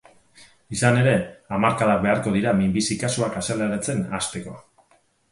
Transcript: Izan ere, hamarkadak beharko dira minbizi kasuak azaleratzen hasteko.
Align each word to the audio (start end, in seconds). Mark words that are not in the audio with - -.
Izan 0.75 0.95
ere, 1.01 1.11
hamarkadak 1.57 2.01
beharko 2.05 2.33
dira 2.37 2.53
minbizi 2.61 2.97
kasuak 3.03 3.37
azaleratzen 3.43 4.01
hasteko. 4.19 4.55